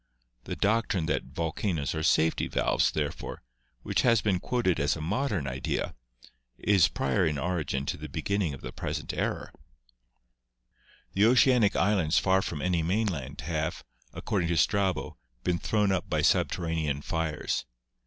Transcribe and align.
The 0.45 0.55
doctrine 0.55 1.05
that 1.05 1.25
volcanoes 1.25 1.93
are 1.93 2.01
safety 2.01 2.47
valves, 2.47 2.89
therefore, 2.89 3.43
which 3.83 4.01
has 4.01 4.19
been 4.19 4.39
quoted 4.39 4.79
as 4.79 4.95
a 4.95 4.99
modern 4.99 5.45
idea, 5.45 5.93
is 6.57 6.87
prior 6.87 7.23
in 7.27 7.37
origin 7.37 7.85
to 7.85 7.97
the 7.97 8.09
begin 8.09 8.39
ning 8.39 8.53
of 8.55 8.61
the 8.61 8.71
present 8.71 9.13
era. 9.13 9.51
The 11.13 11.25
oceanic 11.27 11.75
islands 11.75 12.17
far 12.17 12.41
from 12.41 12.63
any 12.63 12.81
mainland 12.81 13.41
have, 13.41 13.83
ac 14.11 14.21
cording 14.21 14.47
to 14.47 14.57
Strabo, 14.57 15.17
been 15.43 15.59
thrown 15.59 15.91
up 15.91 16.09
by 16.09 16.23
subterranean 16.23 17.03
fires. 17.03 17.65